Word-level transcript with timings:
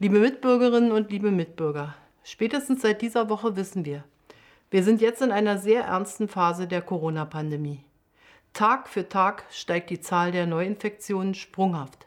Liebe 0.00 0.20
Mitbürgerinnen 0.20 0.92
und 0.92 1.10
liebe 1.10 1.32
Mitbürger, 1.32 1.96
spätestens 2.22 2.82
seit 2.82 3.02
dieser 3.02 3.28
Woche 3.28 3.56
wissen 3.56 3.84
wir, 3.84 4.04
wir 4.70 4.84
sind 4.84 5.00
jetzt 5.00 5.22
in 5.22 5.32
einer 5.32 5.58
sehr 5.58 5.82
ernsten 5.82 6.28
Phase 6.28 6.68
der 6.68 6.82
Corona-Pandemie. 6.82 7.84
Tag 8.52 8.88
für 8.88 9.08
Tag 9.08 9.44
steigt 9.50 9.90
die 9.90 9.98
Zahl 9.98 10.30
der 10.30 10.46
Neuinfektionen 10.46 11.34
sprunghaft. 11.34 12.06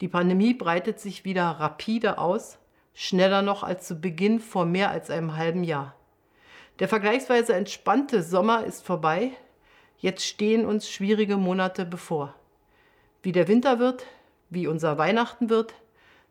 Die 0.00 0.08
Pandemie 0.08 0.52
breitet 0.52 0.98
sich 0.98 1.24
wieder 1.24 1.44
rapide 1.44 2.18
aus, 2.18 2.58
schneller 2.92 3.42
noch 3.42 3.62
als 3.62 3.86
zu 3.86 4.00
Beginn 4.00 4.40
vor 4.40 4.64
mehr 4.64 4.90
als 4.90 5.08
einem 5.08 5.36
halben 5.36 5.62
Jahr. 5.62 5.94
Der 6.80 6.88
vergleichsweise 6.88 7.54
entspannte 7.54 8.24
Sommer 8.24 8.64
ist 8.64 8.84
vorbei, 8.84 9.30
jetzt 9.96 10.26
stehen 10.26 10.66
uns 10.66 10.90
schwierige 10.90 11.36
Monate 11.36 11.84
bevor. 11.84 12.34
Wie 13.22 13.30
der 13.30 13.46
Winter 13.46 13.78
wird, 13.78 14.06
wie 14.50 14.66
unser 14.66 14.98
Weihnachten 14.98 15.50
wird, 15.50 15.72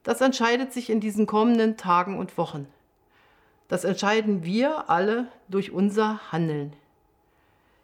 das 0.03 0.21
entscheidet 0.21 0.73
sich 0.73 0.89
in 0.89 0.99
diesen 0.99 1.27
kommenden 1.27 1.77
Tagen 1.77 2.17
und 2.17 2.37
Wochen. 2.37 2.67
Das 3.67 3.83
entscheiden 3.83 4.43
wir 4.43 4.89
alle 4.89 5.27
durch 5.47 5.71
unser 5.71 6.31
Handeln. 6.31 6.73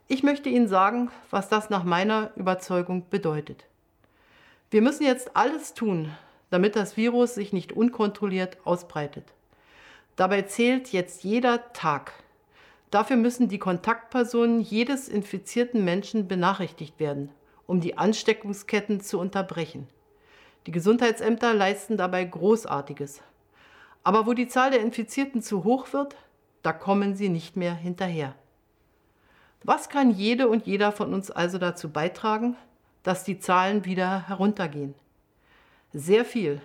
Ich 0.07 0.23
möchte 0.23 0.49
Ihnen 0.49 0.67
sagen, 0.67 1.11
was 1.29 1.49
das 1.49 1.69
nach 1.69 1.83
meiner 1.83 2.31
Überzeugung 2.35 3.05
bedeutet. 3.09 3.65
Wir 4.69 4.81
müssen 4.81 5.03
jetzt 5.03 5.35
alles 5.35 5.73
tun, 5.73 6.11
damit 6.49 6.75
das 6.75 6.97
Virus 6.97 7.35
sich 7.35 7.53
nicht 7.53 7.71
unkontrolliert 7.71 8.57
ausbreitet. 8.65 9.25
Dabei 10.15 10.41
zählt 10.41 10.91
jetzt 10.91 11.23
jeder 11.23 11.71
Tag. 11.73 12.13
Dafür 12.89 13.17
müssen 13.17 13.49
die 13.49 13.59
Kontaktpersonen 13.59 14.61
jedes 14.61 15.07
infizierten 15.07 15.85
Menschen 15.85 16.27
benachrichtigt 16.27 16.99
werden, 16.99 17.29
um 17.65 17.81
die 17.81 17.97
Ansteckungsketten 17.97 19.01
zu 19.01 19.19
unterbrechen. 19.19 19.87
Die 20.67 20.71
Gesundheitsämter 20.73 21.53
leisten 21.53 21.95
dabei 21.95 22.25
Großartiges. 22.25 23.21
Aber 24.03 24.27
wo 24.27 24.33
die 24.33 24.49
Zahl 24.49 24.69
der 24.69 24.81
Infizierten 24.81 25.41
zu 25.41 25.63
hoch 25.63 25.93
wird, 25.93 26.17
da 26.61 26.73
kommen 26.73 27.15
sie 27.15 27.29
nicht 27.29 27.55
mehr 27.55 27.73
hinterher. 27.73 28.35
Was 29.63 29.87
kann 29.87 30.11
jede 30.11 30.49
und 30.49 30.67
jeder 30.67 30.91
von 30.91 31.13
uns 31.13 31.31
also 31.31 31.57
dazu 31.57 31.89
beitragen, 31.89 32.57
dass 33.03 33.23
die 33.23 33.39
Zahlen 33.39 33.85
wieder 33.85 34.27
heruntergehen? 34.27 34.93
Sehr 35.93 36.25
viel. 36.25 36.61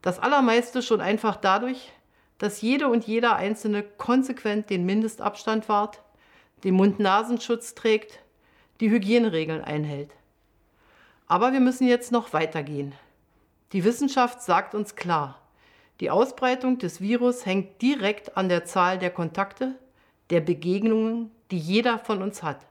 Das 0.00 0.20
allermeiste 0.20 0.80
schon 0.80 1.00
einfach 1.00 1.34
dadurch, 1.34 1.90
dass 2.38 2.62
jede 2.62 2.86
und 2.86 3.04
jeder 3.04 3.34
Einzelne 3.34 3.82
konsequent 3.82 4.70
den 4.70 4.86
Mindestabstand 4.86 5.68
wahrt, 5.68 6.02
den 6.62 6.74
Mund-Nasenschutz 6.74 7.74
trägt, 7.74 8.20
die 8.78 8.90
Hygieneregeln 8.90 9.64
einhält. 9.64 10.12
Aber 11.26 11.52
wir 11.52 11.60
müssen 11.60 11.88
jetzt 11.88 12.12
noch 12.12 12.32
weitergehen. 12.32 12.94
Die 13.74 13.82
Wissenschaft 13.82 14.40
sagt 14.40 14.76
uns 14.76 14.94
klar, 14.94 15.40
die 15.98 16.08
Ausbreitung 16.08 16.78
des 16.78 17.00
Virus 17.00 17.44
hängt 17.44 17.82
direkt 17.82 18.36
an 18.36 18.48
der 18.48 18.64
Zahl 18.64 19.00
der 19.00 19.10
Kontakte, 19.10 19.74
der 20.30 20.40
Begegnungen, 20.40 21.32
die 21.50 21.58
jeder 21.58 21.98
von 21.98 22.22
uns 22.22 22.44
hat. 22.44 22.64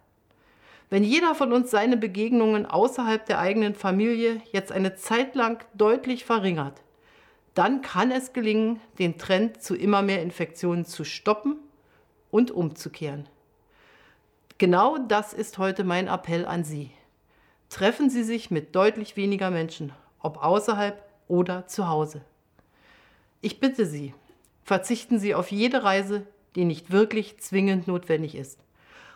Wenn 0.89 1.03
jeder 1.03 1.35
von 1.35 1.51
uns 1.51 1.71
seine 1.71 1.97
Begegnungen 1.97 2.65
außerhalb 2.65 3.25
der 3.25 3.39
eigenen 3.39 3.75
Familie 3.75 4.41
jetzt 4.53 4.71
eine 4.71 4.95
Zeit 4.95 5.35
lang 5.35 5.65
deutlich 5.73 6.23
verringert, 6.23 6.81
dann 7.53 7.81
kann 7.81 8.09
es 8.09 8.31
gelingen, 8.31 8.79
den 8.97 9.17
Trend 9.17 9.61
zu 9.61 9.75
immer 9.75 10.03
mehr 10.03 10.21
Infektionen 10.21 10.85
zu 10.85 11.03
stoppen 11.03 11.57
und 12.31 12.49
umzukehren. 12.49 13.27
Genau 14.57 14.97
das 14.99 15.33
ist 15.33 15.57
heute 15.57 15.83
mein 15.83 16.07
Appell 16.07 16.45
an 16.45 16.63
Sie. 16.63 16.91
Treffen 17.67 18.09
Sie 18.09 18.23
sich 18.23 18.51
mit 18.51 18.73
deutlich 18.73 19.17
weniger 19.17 19.51
Menschen, 19.51 19.91
ob 20.23 20.43
außerhalb 20.43 21.03
oder 21.27 21.67
zu 21.67 21.87
Hause. 21.87 22.21
Ich 23.41 23.59
bitte 23.59 23.85
Sie, 23.85 24.15
verzichten 24.63 25.19
Sie 25.19 25.35
auf 25.35 25.51
jede 25.51 25.83
Reise, 25.83 26.25
die 26.55 26.65
nicht 26.65 26.91
wirklich 26.91 27.39
zwingend 27.39 27.87
notwendig 27.87 28.33
ist. 28.33 28.59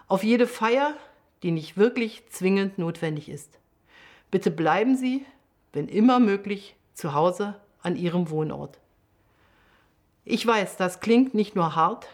Auf 0.08 0.24
jede 0.24 0.46
Feier, 0.46 0.94
die 1.44 1.52
nicht 1.52 1.78
wirklich 1.78 2.28
zwingend 2.30 2.78
notwendig 2.78 3.30
ist. 3.30 3.58
Bitte 4.30 4.52
bleiben 4.52 4.96
Sie, 4.96 5.26
wenn 5.74 5.88
immer 5.88 6.20
möglich, 6.20 6.76
zu 6.94 7.14
Hause 7.14 7.56
an 7.82 7.96
Ihrem 7.96 8.30
Wohnort. 8.30 8.80
Ich 10.26 10.46
weiß, 10.46 10.78
das 10.78 11.00
klingt 11.00 11.34
nicht 11.34 11.56
nur 11.56 11.76
hart, 11.76 12.08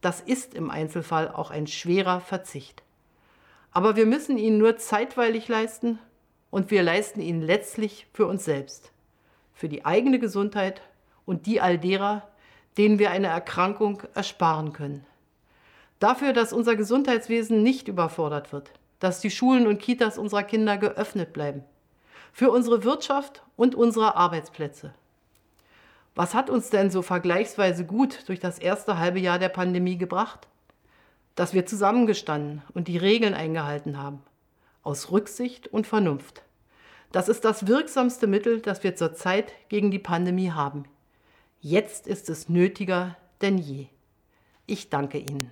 das 0.00 0.20
ist 0.20 0.54
im 0.54 0.70
Einzelfall 0.70 1.30
auch 1.30 1.50
ein 1.50 1.66
schwerer 1.66 2.20
Verzicht. 2.20 2.82
Aber 3.70 3.94
wir 3.94 4.06
müssen 4.06 4.36
ihn 4.36 4.58
nur 4.58 4.78
zeitweilig 4.78 5.46
leisten 5.48 5.98
und 6.52 6.70
wir 6.70 6.82
leisten 6.82 7.22
ihn 7.22 7.40
letztlich 7.40 8.06
für 8.12 8.26
uns 8.26 8.44
selbst, 8.44 8.92
für 9.54 9.70
die 9.70 9.86
eigene 9.86 10.18
Gesundheit 10.18 10.82
und 11.24 11.46
die 11.46 11.62
all 11.62 11.78
derer, 11.78 12.28
denen 12.76 12.98
wir 12.98 13.10
eine 13.10 13.28
Erkrankung 13.28 14.02
ersparen 14.14 14.74
können. 14.74 15.06
Dafür, 15.98 16.34
dass 16.34 16.52
unser 16.52 16.76
Gesundheitswesen 16.76 17.62
nicht 17.62 17.88
überfordert 17.88 18.52
wird, 18.52 18.70
dass 19.00 19.20
die 19.20 19.30
Schulen 19.30 19.66
und 19.66 19.80
Kitas 19.80 20.18
unserer 20.18 20.42
Kinder 20.42 20.76
geöffnet 20.76 21.32
bleiben, 21.32 21.64
für 22.34 22.50
unsere 22.50 22.84
Wirtschaft 22.84 23.42
und 23.56 23.74
unsere 23.74 24.14
Arbeitsplätze. 24.14 24.92
Was 26.14 26.34
hat 26.34 26.50
uns 26.50 26.68
denn 26.68 26.90
so 26.90 27.00
vergleichsweise 27.00 27.86
gut 27.86 28.28
durch 28.28 28.40
das 28.40 28.58
erste 28.58 28.98
halbe 28.98 29.20
Jahr 29.20 29.38
der 29.38 29.48
Pandemie 29.48 29.96
gebracht? 29.96 30.48
Dass 31.34 31.54
wir 31.54 31.64
zusammengestanden 31.64 32.60
und 32.74 32.88
die 32.88 32.98
Regeln 32.98 33.32
eingehalten 33.32 33.96
haben, 33.96 34.22
aus 34.82 35.10
Rücksicht 35.10 35.68
und 35.68 35.86
Vernunft. 35.86 36.42
Das 37.12 37.28
ist 37.28 37.44
das 37.44 37.66
wirksamste 37.66 38.26
Mittel, 38.26 38.60
das 38.60 38.82
wir 38.82 38.96
zurzeit 38.96 39.52
gegen 39.68 39.90
die 39.90 39.98
Pandemie 39.98 40.50
haben. 40.50 40.84
Jetzt 41.60 42.06
ist 42.06 42.30
es 42.30 42.48
nötiger 42.48 43.16
denn 43.40 43.58
je. 43.58 43.86
Ich 44.66 44.90
danke 44.90 45.18
Ihnen. 45.18 45.50